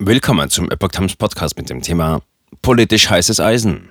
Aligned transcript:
Willkommen 0.00 0.50
zum 0.50 0.68
Epoch 0.72 0.88
Times 0.88 1.14
Podcast 1.14 1.56
mit 1.56 1.70
dem 1.70 1.80
Thema 1.80 2.20
Politisch 2.62 3.08
heißes 3.08 3.38
Eisen. 3.38 3.90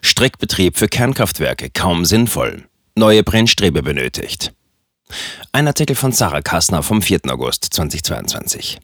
Streckbetrieb 0.00 0.78
für 0.78 0.86
Kernkraftwerke 0.86 1.70
kaum 1.70 2.04
sinnvoll. 2.04 2.68
Neue 2.94 3.24
Brennstrebe 3.24 3.82
benötigt. 3.82 4.52
Ein 5.50 5.66
Artikel 5.66 5.96
von 5.96 6.12
Sarah 6.12 6.40
Kassner 6.40 6.84
vom 6.84 7.02
4. 7.02 7.22
August 7.30 7.64
2022. 7.64 8.78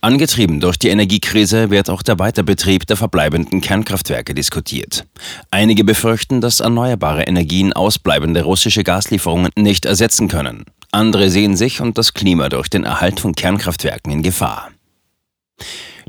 Angetrieben 0.00 0.60
durch 0.60 0.78
die 0.78 0.88
Energiekrise 0.88 1.68
wird 1.68 1.90
auch 1.90 2.02
der 2.02 2.18
Weiterbetrieb 2.18 2.86
der 2.86 2.96
verbleibenden 2.96 3.60
Kernkraftwerke 3.60 4.34
diskutiert. 4.34 5.04
Einige 5.50 5.84
befürchten, 5.84 6.40
dass 6.40 6.60
erneuerbare 6.60 7.24
Energien 7.24 7.74
ausbleibende 7.74 8.42
russische 8.42 8.84
Gaslieferungen 8.84 9.50
nicht 9.54 9.84
ersetzen 9.84 10.28
können. 10.28 10.64
Andere 10.92 11.28
sehen 11.28 11.58
sich 11.58 11.82
und 11.82 11.98
das 11.98 12.14
Klima 12.14 12.48
durch 12.48 12.70
den 12.70 12.84
Erhalt 12.84 13.20
von 13.20 13.34
Kernkraftwerken 13.34 14.10
in 14.10 14.22
Gefahr. 14.22 14.70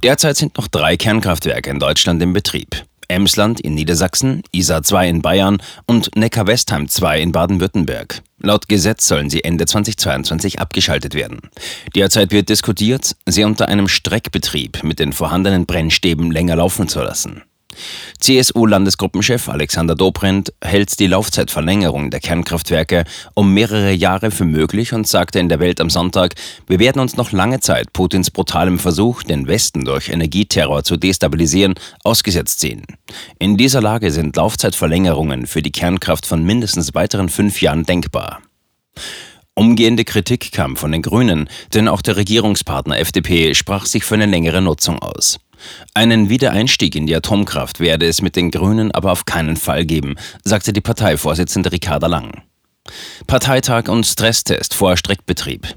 Derzeit 0.03 0.37
sind 0.37 0.57
noch 0.57 0.67
drei 0.67 0.97
Kernkraftwerke 0.97 1.69
in 1.69 1.79
Deutschland 1.79 2.21
im 2.21 2.33
Betrieb. 2.33 2.85
Emsland 3.07 3.59
in 3.59 3.75
Niedersachsen, 3.75 4.43
Isar 4.51 4.83
2 4.83 5.09
in 5.09 5.21
Bayern 5.21 5.57
und 5.85 6.15
Neckar-Westheim 6.15 6.87
2 6.87 7.21
in 7.21 7.31
Baden-Württemberg. 7.31 8.21
Laut 8.39 8.67
Gesetz 8.67 9.07
sollen 9.07 9.29
sie 9.29 9.43
Ende 9.43 9.65
2022 9.65 10.59
abgeschaltet 10.59 11.13
werden. 11.13 11.39
Derzeit 11.95 12.31
wird 12.31 12.49
diskutiert, 12.49 13.15
sie 13.25 13.43
unter 13.43 13.67
einem 13.67 13.87
Streckbetrieb 13.87 14.83
mit 14.83 14.99
den 14.99 15.13
vorhandenen 15.13 15.65
Brennstäben 15.65 16.31
länger 16.31 16.55
laufen 16.55 16.87
zu 16.87 16.99
lassen. 16.99 17.43
CSU-Landesgruppenchef 18.19 19.49
Alexander 19.49 19.95
Dobrindt 19.95 20.53
hält 20.63 20.99
die 20.99 21.07
Laufzeitverlängerung 21.07 22.11
der 22.11 22.19
Kernkraftwerke 22.19 23.05
um 23.33 23.53
mehrere 23.53 23.91
Jahre 23.91 24.31
für 24.31 24.45
möglich 24.45 24.93
und 24.93 25.07
sagte 25.07 25.39
in 25.39 25.49
der 25.49 25.59
Welt 25.59 25.81
am 25.81 25.89
Sonntag, 25.89 26.35
wir 26.67 26.79
werden 26.79 26.99
uns 26.99 27.17
noch 27.17 27.31
lange 27.31 27.59
Zeit 27.59 27.93
Putins 27.93 28.31
brutalem 28.31 28.79
Versuch, 28.79 29.23
den 29.23 29.47
Westen 29.47 29.85
durch 29.85 30.09
Energieterror 30.09 30.83
zu 30.83 30.97
destabilisieren, 30.97 31.75
ausgesetzt 32.03 32.59
sehen. 32.59 32.83
In 33.39 33.57
dieser 33.57 33.81
Lage 33.81 34.11
sind 34.11 34.35
Laufzeitverlängerungen 34.35 35.45
für 35.47 35.61
die 35.61 35.71
Kernkraft 35.71 36.25
von 36.25 36.43
mindestens 36.43 36.93
weiteren 36.93 37.29
fünf 37.29 37.61
Jahren 37.61 37.83
denkbar. 37.83 38.41
Umgehende 39.57 40.03
Kritik 40.03 40.51
kam 40.51 40.75
von 40.75 40.91
den 40.91 41.01
Grünen, 41.01 41.49
denn 41.73 41.87
auch 41.87 42.01
der 42.01 42.17
Regierungspartner 42.17 42.99
FDP 42.99 43.53
sprach 43.53 43.85
sich 43.85 44.03
für 44.03 44.15
eine 44.15 44.25
längere 44.25 44.61
Nutzung 44.61 44.99
aus. 44.99 45.39
Einen 45.93 46.29
Wiedereinstieg 46.29 46.95
in 46.95 47.07
die 47.07 47.15
Atomkraft 47.15 47.79
werde 47.79 48.05
es 48.07 48.21
mit 48.21 48.35
den 48.35 48.51
Grünen 48.51 48.91
aber 48.91 49.11
auf 49.11 49.25
keinen 49.25 49.57
Fall 49.57 49.85
geben, 49.85 50.15
sagte 50.43 50.73
die 50.73 50.81
Parteivorsitzende 50.81 51.71
Ricarda 51.71 52.07
Lang. 52.07 52.43
Parteitag 53.27 53.87
und 53.87 54.05
Stresstest 54.05 54.73
vor 54.73 54.97
Streckbetrieb. 54.97 55.67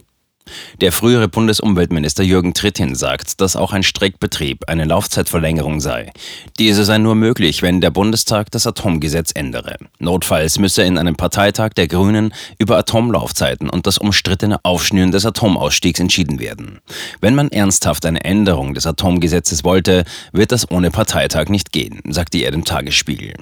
Der 0.80 0.92
frühere 0.92 1.28
Bundesumweltminister 1.28 2.22
Jürgen 2.22 2.54
Trittin 2.54 2.94
sagt, 2.94 3.40
dass 3.40 3.56
auch 3.56 3.72
ein 3.72 3.82
Streckbetrieb 3.82 4.68
eine 4.68 4.84
Laufzeitverlängerung 4.84 5.80
sei. 5.80 6.12
Diese 6.58 6.84
sei 6.84 6.98
nur 6.98 7.14
möglich, 7.14 7.62
wenn 7.62 7.80
der 7.80 7.90
Bundestag 7.90 8.50
das 8.50 8.66
Atomgesetz 8.66 9.32
ändere. 9.34 9.76
Notfalls 9.98 10.58
müsse 10.58 10.82
in 10.82 10.98
einem 10.98 11.16
Parteitag 11.16 11.70
der 11.70 11.88
Grünen 11.88 12.32
über 12.58 12.78
Atomlaufzeiten 12.78 13.70
und 13.70 13.86
das 13.86 13.98
umstrittene 13.98 14.58
Aufschnüren 14.64 15.12
des 15.12 15.26
Atomausstiegs 15.26 16.00
entschieden 16.00 16.38
werden. 16.38 16.80
Wenn 17.20 17.34
man 17.34 17.50
ernsthaft 17.50 18.06
eine 18.06 18.24
Änderung 18.24 18.74
des 18.74 18.86
Atomgesetzes 18.86 19.64
wollte, 19.64 20.04
wird 20.32 20.52
das 20.52 20.70
ohne 20.70 20.90
Parteitag 20.90 21.48
nicht 21.48 21.72
gehen, 21.72 22.00
sagte 22.08 22.38
er 22.38 22.50
dem 22.50 22.64
Tagesspiegel. 22.64 23.34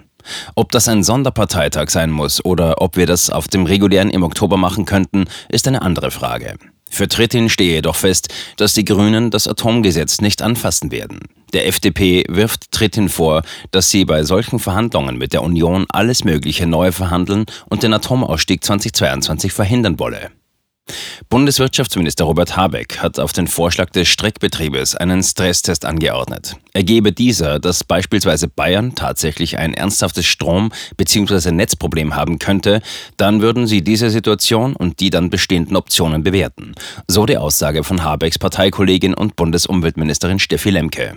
Ob 0.55 0.73
das 0.73 0.89
ein 0.89 1.03
Sonderparteitag 1.03 1.91
sein 1.91 2.11
muss 2.11 2.45
oder 2.45 2.81
ob 2.81 2.97
wir 2.97 3.07
das 3.07 3.31
auf 3.31 3.49
dem 3.49 3.67
regulären 3.67 4.11
im 4.11 4.23
Oktober 4.23 4.57
machen 4.57 4.85
könnten, 4.85 5.27
ist 5.49 5.69
eine 5.69 5.83
andere 5.83 6.11
Frage. 6.11 6.57
Für 6.97 7.09
Trittin 7.09 7.51
stehe 7.51 7.75
jedoch 7.75 7.97
fest, 7.97 8.33
dass 8.57 8.73
die 8.73 8.87
Grünen 8.87 9.31
das 9.31 9.47
Atomgesetz 9.47 10.23
nicht 10.23 10.41
anfassen 10.41 10.91
werden. 10.91 11.21
Der 11.53 11.67
FDP 11.67 12.25
wirft 12.27 12.73
Trittin 12.73 13.11
vor, 13.11 13.43
dass 13.71 13.91
sie 13.91 14.07
bei 14.07 14.23
solchen 14.23 14.59
Verhandlungen 14.59 15.19
mit 15.19 15.35
der 15.35 15.43
Union 15.43 15.85
alles 15.91 16.25
Mögliche 16.25 16.67
neu 16.67 16.93
verhandeln 16.93 17.45
und 17.69 17.83
den 17.83 17.93
Atomausstieg 17.93 18.65
2022 18.65 19.53
verhindern 19.53 19.99
wolle. 19.99 20.31
Bundeswirtschaftsminister 21.29 22.25
Robert 22.25 22.57
Habeck 22.57 22.99
hat 22.99 23.19
auf 23.19 23.33
den 23.33 23.49
Vorschlag 23.49 23.91
des 23.91 24.09
Streckbetriebes 24.09 24.95
einen 24.95 25.23
Stresstest 25.23 25.85
angeordnet. 25.85 26.57
Ergebe 26.73 27.13
dieser, 27.13 27.59
dass 27.59 27.85
beispielsweise 27.85 28.49
Bayern 28.49 28.95
tatsächlich 28.95 29.59
ein 29.59 29.75
ernsthaftes 29.75 30.25
Strom- 30.25 30.73
bzw. 30.97 31.51
Netzproblem 31.51 32.15
haben 32.15 32.39
könnte, 32.39 32.81
dann 33.17 33.41
würden 33.41 33.67
sie 33.67 33.83
diese 33.83 34.11
Situation 34.11 34.77
und 34.77 35.01
die 35.01 35.11
dann 35.11 35.31
bestehenden 35.31 35.77
Optionen 35.77 36.23
bewerten. 36.23 36.75
So 37.09 37.27
die 37.27 37.37
Aussage 37.37 37.83
von 37.83 38.05
Habecks 38.05 38.39
Parteikollegin 38.39 39.15
und 39.15 39.37
Bundesumweltministerin 39.37 40.39
Steffi 40.39 40.71
Lemke. 40.71 41.17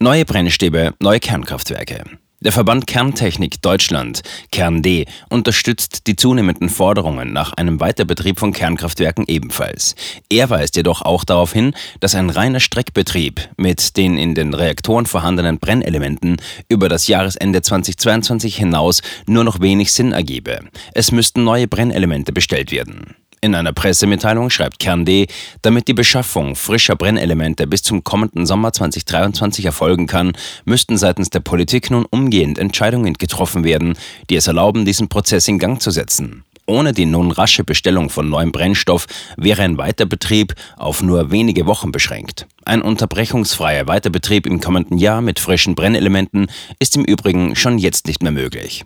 Neue 0.00 0.24
Brennstäbe, 0.24 0.94
neue 1.00 1.20
Kernkraftwerke. 1.20 2.04
Der 2.40 2.52
Verband 2.52 2.86
Kerntechnik 2.86 3.62
Deutschland, 3.62 4.20
KernD, 4.52 5.06
unterstützt 5.30 6.06
die 6.06 6.16
zunehmenden 6.16 6.68
Forderungen 6.68 7.32
nach 7.32 7.54
einem 7.54 7.80
Weiterbetrieb 7.80 8.38
von 8.38 8.52
Kernkraftwerken 8.52 9.24
ebenfalls. 9.26 9.94
Er 10.28 10.50
weist 10.50 10.76
jedoch 10.76 11.00
auch 11.00 11.24
darauf 11.24 11.54
hin, 11.54 11.74
dass 12.00 12.14
ein 12.14 12.28
reiner 12.28 12.60
Streckbetrieb 12.60 13.40
mit 13.56 13.96
den 13.96 14.18
in 14.18 14.34
den 14.34 14.52
Reaktoren 14.52 15.06
vorhandenen 15.06 15.58
Brennelementen 15.58 16.36
über 16.68 16.90
das 16.90 17.06
Jahresende 17.06 17.62
2022 17.62 18.54
hinaus 18.56 19.00
nur 19.26 19.42
noch 19.42 19.60
wenig 19.60 19.92
Sinn 19.92 20.12
ergebe. 20.12 20.60
Es 20.92 21.12
müssten 21.12 21.42
neue 21.42 21.66
Brennelemente 21.68 22.32
bestellt 22.32 22.70
werden. 22.70 23.16
In 23.42 23.54
einer 23.54 23.72
Pressemitteilung 23.72 24.50
schreibt 24.50 24.78
KernD, 24.78 25.26
damit 25.62 25.88
die 25.88 25.94
Beschaffung 25.94 26.56
frischer 26.56 26.96
Brennelemente 26.96 27.66
bis 27.66 27.82
zum 27.82 28.02
kommenden 28.02 28.46
Sommer 28.46 28.72
2023 28.72 29.66
erfolgen 29.66 30.06
kann, 30.06 30.32
müssten 30.64 30.96
seitens 30.96 31.30
der 31.30 31.40
Politik 31.40 31.90
nun 31.90 32.06
umgehend 32.06 32.58
Entscheidungen 32.58 33.14
getroffen 33.14 33.62
werden, 33.62 33.96
die 34.30 34.36
es 34.36 34.46
erlauben, 34.46 34.84
diesen 34.84 35.08
Prozess 35.08 35.48
in 35.48 35.58
Gang 35.58 35.80
zu 35.80 35.90
setzen. 35.90 36.44
Ohne 36.66 36.92
die 36.92 37.06
nun 37.06 37.30
rasche 37.30 37.62
Bestellung 37.62 38.10
von 38.10 38.28
neuem 38.28 38.50
Brennstoff 38.50 39.06
wäre 39.36 39.62
ein 39.62 39.78
Weiterbetrieb 39.78 40.54
auf 40.76 41.02
nur 41.02 41.30
wenige 41.30 41.66
Wochen 41.66 41.92
beschränkt. 41.92 42.46
Ein 42.64 42.82
unterbrechungsfreier 42.82 43.86
Weiterbetrieb 43.86 44.46
im 44.46 44.60
kommenden 44.60 44.98
Jahr 44.98 45.20
mit 45.20 45.38
frischen 45.38 45.76
Brennelementen 45.76 46.48
ist 46.80 46.96
im 46.96 47.04
Übrigen 47.04 47.54
schon 47.54 47.78
jetzt 47.78 48.08
nicht 48.08 48.22
mehr 48.22 48.32
möglich. 48.32 48.84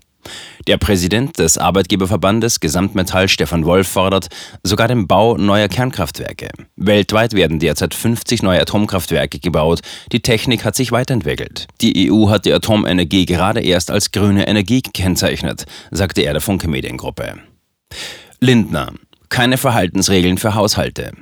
Der 0.66 0.76
Präsident 0.76 1.38
des 1.38 1.58
Arbeitgeberverbandes 1.58 2.60
Gesamtmetall 2.60 3.28
Stefan 3.28 3.64
Wolf 3.64 3.88
fordert 3.88 4.28
sogar 4.62 4.88
den 4.88 5.06
Bau 5.06 5.36
neuer 5.36 5.68
Kernkraftwerke. 5.68 6.48
Weltweit 6.76 7.32
werden 7.32 7.58
derzeit 7.58 7.94
50 7.94 8.42
neue 8.42 8.60
Atomkraftwerke 8.60 9.38
gebaut. 9.38 9.80
Die 10.12 10.20
Technik 10.20 10.64
hat 10.64 10.76
sich 10.76 10.92
weiterentwickelt. 10.92 11.66
Die 11.80 12.10
EU 12.10 12.28
hat 12.28 12.44
die 12.44 12.52
Atomenergie 12.52 13.26
gerade 13.26 13.60
erst 13.60 13.90
als 13.90 14.12
grüne 14.12 14.46
Energie 14.46 14.82
gekennzeichnet, 14.82 15.64
sagte 15.90 16.22
er 16.22 16.32
der 16.32 16.42
Funke 16.42 16.68
Mediengruppe. 16.68 17.34
Lindner. 18.40 18.92
Keine 19.28 19.58
Verhaltensregeln 19.58 20.38
für 20.38 20.54
Haushalte. 20.54 21.12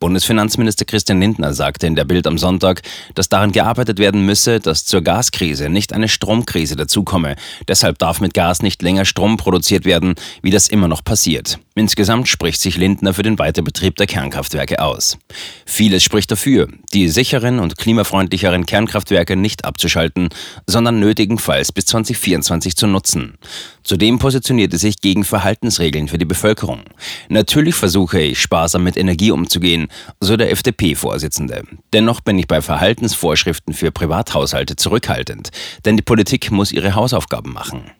Bundesfinanzminister 0.00 0.84
Christian 0.84 1.20
Lindner 1.20 1.52
sagte 1.52 1.86
in 1.86 1.96
der 1.96 2.04
Bild 2.04 2.26
am 2.26 2.38
Sonntag, 2.38 2.82
dass 3.14 3.28
daran 3.28 3.52
gearbeitet 3.52 3.98
werden 3.98 4.24
müsse, 4.24 4.60
dass 4.60 4.84
zur 4.84 5.02
Gaskrise 5.02 5.68
nicht 5.68 5.92
eine 5.92 6.08
Stromkrise 6.08 6.76
dazukomme. 6.76 7.34
Deshalb 7.66 7.98
darf 7.98 8.20
mit 8.20 8.34
Gas 8.34 8.62
nicht 8.62 8.82
länger 8.82 9.04
Strom 9.04 9.36
produziert 9.36 9.84
werden, 9.84 10.14
wie 10.42 10.50
das 10.50 10.68
immer 10.68 10.86
noch 10.86 11.02
passiert. 11.02 11.58
Insgesamt 11.74 12.28
spricht 12.28 12.60
sich 12.60 12.76
Lindner 12.76 13.14
für 13.14 13.22
den 13.22 13.38
Weiterbetrieb 13.38 13.96
der 13.96 14.06
Kernkraftwerke 14.06 14.80
aus. 14.80 15.18
Vieles 15.64 16.02
spricht 16.02 16.30
dafür, 16.30 16.68
die 16.92 17.08
sicheren 17.08 17.60
und 17.60 17.78
klimafreundlicheren 17.78 18.66
Kernkraftwerke 18.66 19.36
nicht 19.36 19.64
abzuschalten, 19.64 20.28
sondern 20.66 20.98
nötigenfalls 20.98 21.72
bis 21.72 21.86
2024 21.86 22.76
zu 22.76 22.86
nutzen. 22.86 23.38
Zudem 23.84 24.18
positioniert 24.18 24.72
er 24.72 24.78
sich 24.78 25.00
gegen 25.00 25.24
Verhaltensregeln 25.24 26.08
für 26.08 26.18
die 26.18 26.24
Bevölkerung. 26.24 26.82
Natürlich 27.28 27.74
versuche 27.74 28.20
ich, 28.20 28.40
sparsam 28.40 28.82
mit 28.84 28.96
Energie 28.96 29.30
umzugehen, 29.30 29.87
so 30.20 30.36
der 30.36 30.50
FDP-Vorsitzende. 30.50 31.62
Dennoch 31.92 32.20
bin 32.20 32.38
ich 32.38 32.46
bei 32.46 32.62
Verhaltensvorschriften 32.62 33.74
für 33.74 33.90
Privathaushalte 33.90 34.76
zurückhaltend, 34.76 35.50
denn 35.84 35.96
die 35.96 36.02
Politik 36.02 36.50
muss 36.50 36.72
ihre 36.72 36.94
Hausaufgaben 36.94 37.52
machen. 37.52 37.90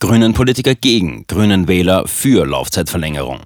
Grünen 0.00 0.34
Politiker 0.34 0.74
gegen, 0.74 1.26
Grünen 1.26 1.68
Wähler 1.68 2.06
für 2.06 2.46
Laufzeitverlängerung. 2.46 3.40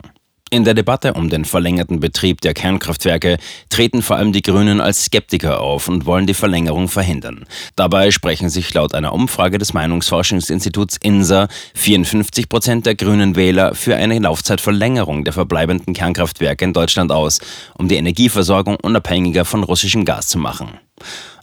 In 0.51 0.65
der 0.65 0.73
Debatte 0.73 1.13
um 1.13 1.29
den 1.29 1.45
verlängerten 1.45 2.01
Betrieb 2.01 2.41
der 2.41 2.55
Kernkraftwerke 2.55 3.37
treten 3.69 4.01
vor 4.01 4.17
allem 4.17 4.33
die 4.33 4.41
Grünen 4.41 4.81
als 4.81 5.05
Skeptiker 5.05 5.61
auf 5.61 5.89
und 5.89 6.07
wollen 6.07 6.27
die 6.27 6.33
Verlängerung 6.33 6.89
verhindern. 6.89 7.45
Dabei 7.77 8.11
sprechen 8.11 8.49
sich 8.49 8.73
laut 8.73 8.95
einer 8.95 9.13
Umfrage 9.13 9.59
des 9.59 9.75
Meinungsforschungsinstituts 9.75 10.97
INSA 11.03 11.49
54 11.75 12.49
Prozent 12.49 12.87
der 12.87 12.95
grünen 12.95 13.37
Wähler 13.37 13.75
für 13.75 13.97
eine 13.97 14.19
Laufzeitverlängerung 14.19 15.25
der 15.25 15.35
verbleibenden 15.35 15.93
Kernkraftwerke 15.93 16.65
in 16.65 16.73
Deutschland 16.73 17.13
aus, 17.13 17.41
um 17.77 17.89
die 17.89 17.97
Energieversorgung 17.97 18.77
unabhängiger 18.77 19.45
von 19.45 19.63
russischem 19.65 20.07
Gas 20.07 20.29
zu 20.29 20.39
machen. 20.39 20.79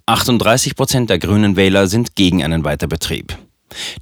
38 0.08 0.76
Prozent 0.76 1.12
der 1.12 1.20
grünen 1.20 1.56
Wähler 1.56 1.86
sind 1.88 2.16
gegen 2.16 2.44
einen 2.44 2.64
Weiterbetrieb. 2.64 3.38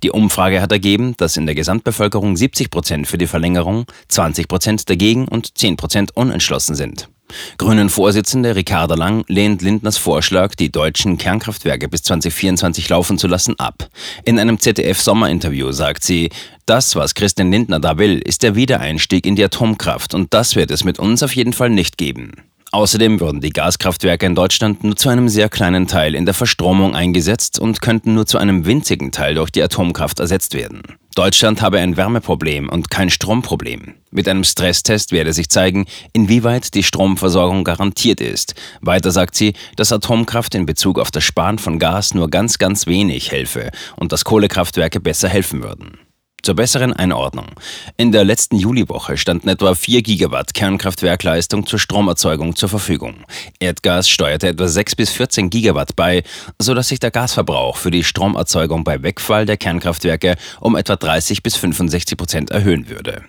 Die 0.03 0.11
Umfrage 0.11 0.61
hat 0.61 0.71
ergeben, 0.71 1.15
dass 1.17 1.37
in 1.37 1.45
der 1.45 1.55
Gesamtbevölkerung 1.55 2.35
70 2.35 2.69
Prozent 2.69 3.07
für 3.07 3.17
die 3.17 3.27
Verlängerung, 3.27 3.85
20 4.07 4.47
Prozent 4.47 4.89
dagegen 4.89 5.27
und 5.27 5.57
10 5.57 5.77
Prozent 5.77 6.15
unentschlossen 6.15 6.75
sind. 6.75 7.09
Grünen-Vorsitzende 7.57 8.55
Ricarda 8.55 8.95
Lang 8.95 9.23
lehnt 9.27 9.61
Lindners 9.61 9.97
Vorschlag, 9.97 10.55
die 10.55 10.71
deutschen 10.71 11.17
Kernkraftwerke 11.17 11.87
bis 11.87 12.03
2024 12.03 12.89
laufen 12.89 13.17
zu 13.17 13.27
lassen, 13.27 13.57
ab. 13.59 13.89
In 14.23 14.39
einem 14.39 14.59
ZDF-Sommerinterview 14.59 15.71
sagt 15.71 16.03
sie, 16.03 16.29
das, 16.65 16.95
was 16.95 17.15
Christian 17.15 17.51
Lindner 17.51 17.79
da 17.79 17.97
will, 17.97 18.19
ist 18.19 18.43
der 18.43 18.55
Wiedereinstieg 18.55 19.25
in 19.25 19.35
die 19.35 19.43
Atomkraft 19.43 20.13
und 20.13 20.33
das 20.33 20.55
wird 20.55 20.71
es 20.71 20.83
mit 20.83 20.99
uns 20.99 21.23
auf 21.23 21.35
jeden 21.35 21.53
Fall 21.53 21.69
nicht 21.69 21.97
geben. 21.97 22.33
Außerdem 22.73 23.19
würden 23.19 23.39
die 23.39 23.51
Gaskraftwerke 23.51 24.25
in 24.25 24.33
Deutschland 24.33 24.83
nur 24.83 24.95
zu 24.95 25.09
einem 25.09 25.29
sehr 25.29 25.47
kleinen 25.47 25.85
Teil 25.85 26.15
in 26.15 26.25
der 26.25 26.33
Verstromung 26.33 26.95
eingesetzt 26.95 27.59
und 27.59 27.83
könnten 27.83 28.15
nur 28.15 28.25
zu 28.25 28.39
einem 28.39 28.65
winzigen 28.65 29.11
Teil 29.11 29.35
durch 29.35 29.51
die 29.51 29.61
Atomkraft 29.61 30.19
ersetzt 30.19 30.55
werden. 30.55 30.81
Deutschland 31.13 31.61
habe 31.61 31.77
ein 31.77 31.97
Wärmeproblem 31.97 32.69
und 32.69 32.89
kein 32.89 33.11
Stromproblem. 33.11 33.93
Mit 34.09 34.27
einem 34.27 34.43
Stresstest 34.43 35.11
werde 35.11 35.33
sich 35.33 35.49
zeigen, 35.49 35.85
inwieweit 36.13 36.73
die 36.73 36.81
Stromversorgung 36.81 37.63
garantiert 37.63 38.19
ist. 38.19 38.55
Weiter 38.81 39.11
sagt 39.11 39.35
sie, 39.35 39.53
dass 39.75 39.91
Atomkraft 39.91 40.55
in 40.55 40.65
Bezug 40.65 40.97
auf 40.97 41.11
das 41.11 41.23
Sparen 41.23 41.59
von 41.59 41.77
Gas 41.77 42.15
nur 42.15 42.31
ganz, 42.31 42.57
ganz 42.57 42.87
wenig 42.87 43.31
helfe 43.31 43.69
und 43.97 44.11
dass 44.11 44.25
Kohlekraftwerke 44.25 44.99
besser 44.99 45.29
helfen 45.29 45.61
würden. 45.61 45.99
Zur 46.43 46.55
besseren 46.55 46.91
Einordnung. 46.91 47.47
In 47.95 48.11
der 48.11 48.25
letzten 48.25 48.57
Juliwoche 48.57 49.15
standen 49.15 49.47
etwa 49.47 49.75
4 49.75 50.01
Gigawatt 50.01 50.53
Kernkraftwerkleistung 50.53 51.65
zur 51.65 51.79
Stromerzeugung 51.79 52.57
zur 52.57 52.67
Verfügung. 52.67 53.23
Erdgas 53.59 54.09
steuerte 54.09 54.49
etwa 54.49 54.67
6 54.67 54.97
bis 54.97 55.09
14 55.11 55.49
Gigawatt 55.49 55.95
bei, 55.95 56.23
sodass 56.59 56.89
sich 56.89 56.99
der 56.99 57.11
Gasverbrauch 57.11 57.77
für 57.77 57.91
die 57.91 58.03
Stromerzeugung 58.03 58.83
bei 58.83 59.01
Wegfall 59.01 59.45
der 59.45 59.55
Kernkraftwerke 59.55 60.35
um 60.59 60.75
etwa 60.75 60.97
30 60.97 61.43
bis 61.43 61.55
65 61.55 62.17
Prozent 62.17 62.51
erhöhen 62.51 62.89
würde. 62.89 63.23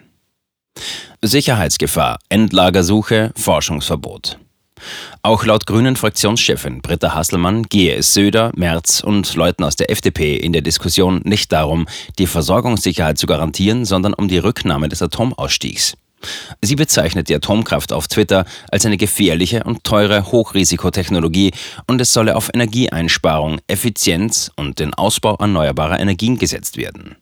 Sicherheitsgefahr, 1.23 2.19
Endlagersuche, 2.29 3.31
Forschungsverbot. 3.37 4.39
Auch 5.23 5.45
laut 5.45 5.67
Grünen 5.67 5.97
Fraktionschefin 5.97 6.83
Britta 6.83 7.15
Hasselmann 7.15 7.65
gehe 7.65 7.95
es 7.95 8.13
Söder, 8.13 8.53
Merz 8.55 9.01
und 9.01 9.35
Leuten 9.37 9.65
aus 9.65 9.77
der 9.77 9.91
FDP 9.91 10.37
in 10.37 10.53
der 10.53 10.63
Diskussion 10.63 11.23
nicht 11.25 11.51
darum, 11.53 11.87
die 12.19 12.27
Versorgungssicherheit 12.27 13.17
zu 13.17 13.27
garantieren, 13.27 13.85
sondern 13.85 14.15
um 14.15 14.29
die 14.29 14.39
Rücknahme 14.39 14.89
des 14.89 15.01
Atomausstiegs. 15.01 15.97
Sie 16.63 16.77
bezeichnet 16.77 17.29
die 17.29 17.35
Atomkraft 17.35 17.93
auf 17.93 18.09
Twitter 18.09 18.45
als 18.71 18.87
eine 18.87 18.97
gefährliche 18.97 19.65
und 19.65 19.85
teure 19.85 20.31
Hochrisikotechnologie 20.31 21.53
und 21.87 22.01
es 22.01 22.13
solle 22.13 22.37
auf 22.37 22.51
Energieeinsparung, 22.53 23.61
Effizienz 23.67 24.51
und 24.57 24.79
den 24.79 24.95
Ausbau 24.95 25.37
erneuerbarer 25.37 26.01
Energien 26.01 26.39
gesetzt 26.39 26.77
werden. 26.77 27.17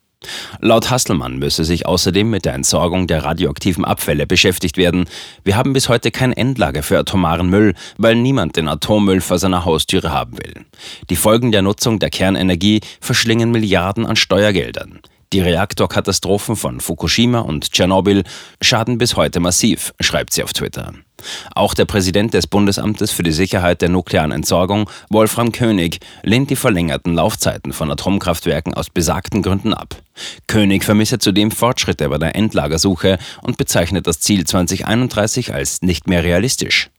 Laut 0.60 0.90
Hasselmann 0.90 1.38
müsse 1.38 1.64
sich 1.64 1.86
außerdem 1.86 2.28
mit 2.28 2.44
der 2.44 2.54
Entsorgung 2.54 3.06
der 3.06 3.24
radioaktiven 3.24 3.84
Abfälle 3.84 4.26
beschäftigt 4.26 4.76
werden. 4.76 5.04
Wir 5.44 5.56
haben 5.56 5.72
bis 5.72 5.88
heute 5.88 6.10
kein 6.10 6.32
Endlager 6.32 6.82
für 6.82 6.98
atomaren 6.98 7.48
Müll, 7.48 7.74
weil 7.98 8.16
niemand 8.16 8.56
den 8.56 8.68
Atommüll 8.68 9.20
vor 9.20 9.38
seiner 9.38 9.64
Haustüre 9.64 10.12
haben 10.12 10.38
will. 10.38 10.64
Die 11.10 11.16
Folgen 11.16 11.52
der 11.52 11.62
Nutzung 11.62 11.98
der 11.98 12.10
Kernenergie 12.10 12.80
verschlingen 13.00 13.50
Milliarden 13.50 14.06
an 14.06 14.16
Steuergeldern. 14.16 15.00
Die 15.32 15.40
Reaktorkatastrophen 15.40 16.56
von 16.56 16.80
Fukushima 16.80 17.40
und 17.40 17.72
Tschernobyl 17.72 18.22
schaden 18.60 18.98
bis 18.98 19.16
heute 19.16 19.40
massiv, 19.40 19.94
schreibt 19.98 20.34
sie 20.34 20.42
auf 20.42 20.52
Twitter. 20.52 20.92
Auch 21.54 21.74
der 21.74 21.84
Präsident 21.84 22.34
des 22.34 22.46
Bundesamtes 22.46 23.10
für 23.10 23.22
die 23.22 23.32
Sicherheit 23.32 23.82
der 23.82 23.88
nuklearen 23.88 24.32
Entsorgung, 24.32 24.88
Wolfram 25.10 25.52
König, 25.52 26.00
lehnt 26.22 26.50
die 26.50 26.56
verlängerten 26.56 27.14
Laufzeiten 27.14 27.72
von 27.72 27.90
Atomkraftwerken 27.90 28.74
aus 28.74 28.90
besagten 28.90 29.42
Gründen 29.42 29.74
ab. 29.74 29.96
König 30.46 30.84
vermisse 30.84 31.18
zudem 31.18 31.50
Fortschritte 31.50 32.08
bei 32.08 32.18
der 32.18 32.36
Endlagersuche 32.36 33.18
und 33.42 33.56
bezeichnet 33.56 34.06
das 34.06 34.20
Ziel 34.20 34.44
2031 34.44 35.54
als 35.54 35.82
nicht 35.82 36.06
mehr 36.06 36.22
realistisch. 36.22 36.90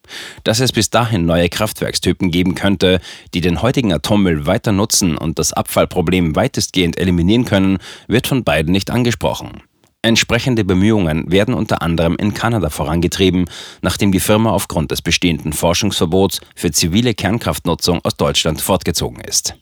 Dass 0.44 0.60
es 0.60 0.72
bis 0.72 0.90
dahin 0.90 1.26
neue 1.26 1.50
Kraftwerkstypen 1.50 2.32
geben 2.32 2.56
könnte, 2.56 3.00
die 3.34 3.42
den 3.42 3.62
heutigen 3.62 3.94
Atommüll 3.94 4.46
weiter 4.46 4.72
nutzen 4.72 5.18
und 5.18 5.40
das 5.40 5.54
Abfallproblem 5.54 6.36
weitestgehend 6.36 6.98
eliminieren 6.98 7.46
können, 7.46 7.78
wird 8.08 8.28
von 8.28 8.44
beiden 8.44 8.72
nicht 8.72 8.92
angesprochen. 8.92 9.64
Entsprechende 10.06 10.66
Bemühungen 10.66 11.32
werden 11.32 11.54
unter 11.54 11.82
anderem 11.82 12.18
in 12.18 12.34
Kanada 12.34 12.70
vorangetrieben, 12.70 13.46
nachdem 13.82 14.12
die 14.12 14.20
Firma 14.20 14.52
aufgrund 14.52 14.92
des 14.92 15.02
bestehenden 15.02 15.54
Forschungsverbots 15.54 16.42
für 16.56 16.72
zivile 16.72 17.14
Kernkraftnutzung 17.14 18.02
aus 18.04 18.18
Deutschland 18.18 18.60
fortgezogen 18.60 19.22
ist. 19.22 19.56